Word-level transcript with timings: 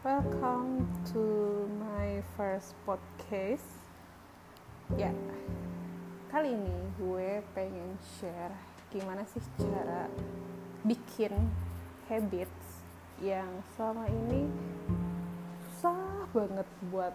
Welcome 0.00 0.88
to 1.12 1.20
my 1.76 2.24
first 2.40 2.72
podcast. 2.88 3.68
Ya, 4.96 5.12
kali 6.32 6.56
ini 6.56 6.72
gue 6.96 7.44
pengen 7.52 8.00
share 8.16 8.56
gimana 8.88 9.28
sih 9.28 9.44
cara 9.60 10.08
bikin 10.88 11.36
habits 12.08 12.80
yang 13.20 13.60
selama 13.76 14.08
ini 14.08 14.48
susah 15.76 16.24
banget 16.32 16.68
buat 16.88 17.12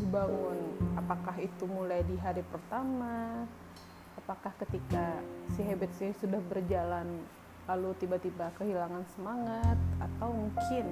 dibangun. 0.00 0.56
Apakah 0.96 1.36
itu 1.36 1.68
mulai 1.68 2.00
di 2.08 2.16
hari 2.16 2.40
pertama? 2.48 3.44
Apakah 4.16 4.56
ketika 4.56 5.20
si 5.52 5.60
habits 5.68 6.00
ini 6.00 6.16
sudah 6.16 6.40
berjalan 6.48 7.28
lalu 7.68 7.92
tiba-tiba 8.00 8.48
kehilangan 8.56 9.04
semangat 9.12 9.76
atau 10.00 10.32
mungkin 10.32 10.88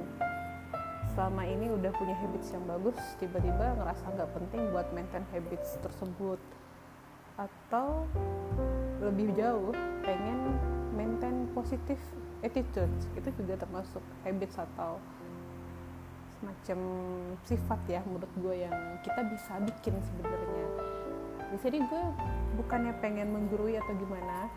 selama 1.17 1.49
ini 1.49 1.73
udah 1.73 1.89
punya 1.97 2.13
habits 2.21 2.53
yang 2.53 2.61
bagus 2.69 3.01
tiba-tiba 3.17 3.73
ngerasa 3.81 4.05
nggak 4.13 4.31
penting 4.37 4.61
buat 4.77 4.85
maintain 4.93 5.25
habits 5.33 5.81
tersebut. 5.81 6.37
Atau 7.41 8.05
lebih 9.01 9.33
jauh 9.37 9.73
pengen 10.05 10.61
maintain 10.93 11.49
positif 11.57 11.97
attitude. 12.45 12.93
Itu 13.17 13.33
juga 13.41 13.57
termasuk 13.57 14.05
habits 14.29 14.61
atau 14.61 15.01
semacam 16.37 16.79
sifat 17.49 17.81
ya 17.89 18.05
menurut 18.05 18.29
gue 18.37 18.69
yang 18.69 18.77
kita 19.01 19.25
bisa 19.33 19.57
bikin 19.65 19.97
sebenarnya. 20.05 20.67
Di 21.57 21.59
sini 21.65 21.81
gue 21.81 22.03
bukannya 22.61 22.93
pengen 23.01 23.33
menggurui 23.33 23.81
atau 23.81 23.97
gimana 23.97 24.53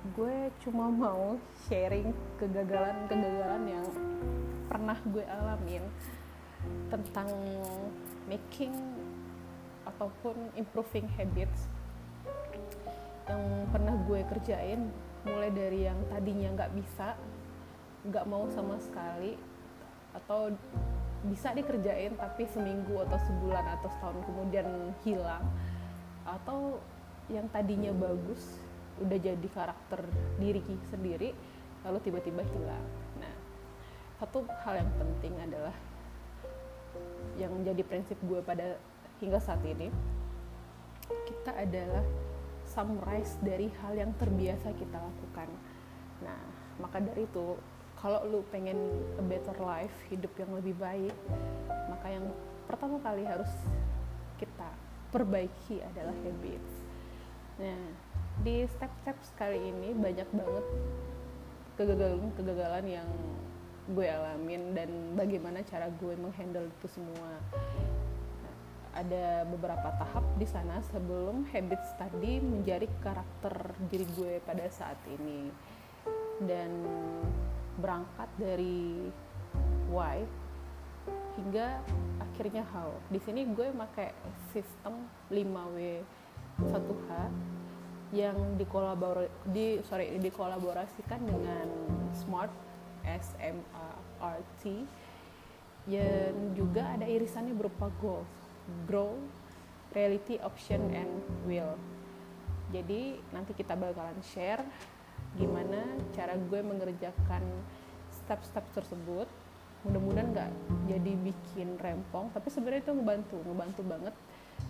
gue 0.00 0.48
cuma 0.64 0.88
mau 0.88 1.36
sharing 1.68 2.08
kegagalan-kegagalan 2.40 3.64
yang 3.68 3.86
pernah 4.72 4.96
gue 5.12 5.24
alamin 5.28 5.84
tentang 6.88 7.28
making 8.24 8.72
ataupun 9.84 10.36
improving 10.56 11.04
habits 11.20 11.68
yang 13.28 13.44
pernah 13.68 13.92
gue 14.08 14.24
kerjain 14.24 14.88
mulai 15.28 15.52
dari 15.52 15.84
yang 15.84 16.00
tadinya 16.08 16.48
nggak 16.56 16.72
bisa 16.80 17.20
nggak 18.08 18.24
mau 18.24 18.48
sama 18.48 18.80
sekali 18.80 19.36
atau 20.16 20.48
bisa 21.28 21.52
dikerjain 21.52 22.16
tapi 22.16 22.48
seminggu 22.48 23.04
atau 23.04 23.20
sebulan 23.28 23.76
atau 23.76 23.88
setahun 23.92 24.18
kemudian 24.24 24.66
hilang 25.04 25.44
atau 26.24 26.80
yang 27.28 27.44
tadinya 27.52 27.92
bagus 27.92 28.56
udah 29.00 29.18
jadi 29.18 29.48
karakter 29.50 30.04
diri 30.36 30.60
sendiri 30.92 31.32
lalu 31.88 31.98
tiba-tiba 32.04 32.44
hilang. 32.44 32.86
Nah 33.16 33.34
satu 34.20 34.44
hal 34.64 34.84
yang 34.84 34.90
penting 35.00 35.34
adalah 35.40 35.74
yang 37.40 37.52
menjadi 37.56 37.80
prinsip 37.88 38.20
gue 38.20 38.44
pada 38.44 38.76
hingga 39.24 39.40
saat 39.40 39.64
ini 39.64 39.88
kita 41.08 41.56
adalah 41.56 42.04
summarize 42.68 43.40
dari 43.40 43.72
hal 43.82 43.96
yang 43.96 44.12
terbiasa 44.20 44.76
kita 44.76 44.96
lakukan. 45.00 45.48
Nah 46.20 46.40
maka 46.78 47.00
dari 47.00 47.24
itu 47.24 47.56
kalau 47.96 48.24
lu 48.28 48.40
pengen 48.48 48.76
a 49.20 49.24
better 49.24 49.56
life 49.60 49.92
hidup 50.08 50.32
yang 50.40 50.52
lebih 50.56 50.72
baik 50.80 51.12
maka 51.88 52.06
yang 52.08 52.24
pertama 52.64 52.96
kali 53.04 53.24
harus 53.28 53.50
kita 54.36 54.68
perbaiki 55.10 55.80
adalah 55.80 56.14
habits. 56.24 56.72
Nah 57.60 58.09
di 58.40 58.64
step-step 58.64 59.16
sekali 59.20 59.60
ini 59.68 59.92
banyak 59.92 60.28
banget 60.32 60.66
kegagalan-kegagalan 61.76 62.86
yang 62.88 63.08
gue 63.92 64.06
alamin 64.06 64.72
dan 64.72 64.90
bagaimana 65.16 65.60
cara 65.66 65.92
gue 66.00 66.14
menghandle 66.16 66.68
itu 66.68 66.88
semua. 66.88 67.40
ada 68.90 69.46
beberapa 69.46 69.86
tahap 70.02 70.26
di 70.34 70.42
sana 70.50 70.82
sebelum 70.90 71.46
habits 71.54 71.94
tadi 71.94 72.42
menjadi 72.42 72.90
karakter 72.98 73.70
diri 73.86 74.02
gue 74.18 74.42
pada 74.42 74.66
saat 74.66 74.98
ini. 75.06 75.46
Dan 76.42 76.74
berangkat 77.78 78.26
dari 78.34 79.06
why 79.94 80.26
hingga 81.38 81.78
akhirnya 82.18 82.66
how. 82.74 82.90
Di 83.14 83.22
sini 83.22 83.46
gue 83.54 83.70
pakai 83.70 84.10
sistem 84.50 85.06
5W 85.30 86.02
1H 86.66 87.08
yang 88.10 88.58
dikolabor 88.58 89.30
di 89.46 89.78
sorry 89.86 90.18
dikolaborasikan 90.18 91.22
dengan 91.22 91.66
Smart 92.10 92.50
S 93.06 93.38
M 93.38 93.62
A 93.70 93.94
R 94.34 94.42
T 94.58 94.82
yang 95.86 96.34
juga 96.58 96.90
ada 96.98 97.06
irisannya 97.06 97.54
berupa 97.56 97.88
goals, 98.02 98.28
grow, 98.84 99.14
reality, 99.96 100.36
option, 100.42 100.90
and 100.90 101.22
will. 101.46 101.78
Jadi 102.70 103.18
nanti 103.34 103.54
kita 103.54 103.74
bakalan 103.74 104.18
share 104.22 104.62
gimana 105.38 105.78
cara 106.14 106.34
gue 106.34 106.60
mengerjakan 106.62 107.42
step-step 108.10 108.66
tersebut. 108.74 109.26
Mudah-mudahan 109.80 110.28
nggak 110.36 110.50
jadi 110.92 111.12
bikin 111.24 111.80
rempong, 111.80 112.28
tapi 112.36 112.52
sebenarnya 112.52 112.84
itu 112.84 112.92
ngebantu, 112.92 113.38
ngebantu 113.48 113.82
banget 113.88 114.14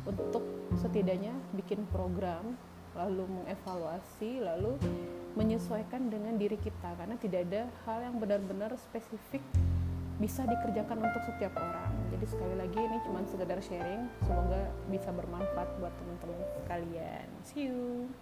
untuk 0.06 0.44
setidaknya 0.78 1.34
bikin 1.58 1.82
program 1.90 2.54
lalu 2.98 3.24
mengevaluasi 3.26 4.42
lalu 4.42 4.74
menyesuaikan 5.38 6.10
dengan 6.10 6.34
diri 6.34 6.58
kita 6.58 6.94
karena 6.98 7.14
tidak 7.18 7.46
ada 7.50 7.62
hal 7.86 7.98
yang 8.02 8.16
benar-benar 8.18 8.74
spesifik 8.78 9.42
bisa 10.20 10.44
dikerjakan 10.44 11.00
untuk 11.00 11.22
setiap 11.24 11.56
orang. 11.56 11.96
Jadi 12.12 12.26
sekali 12.28 12.54
lagi 12.60 12.76
ini 12.76 12.98
cuma 13.08 13.24
sekedar 13.24 13.56
sharing. 13.64 14.04
Semoga 14.28 14.68
bisa 14.92 15.08
bermanfaat 15.16 15.68
buat 15.80 15.94
teman-teman 15.96 16.44
sekalian. 16.60 17.26
See 17.40 17.72
you 17.72 18.12